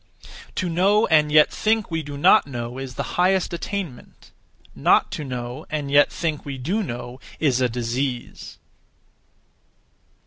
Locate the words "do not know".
2.01-2.79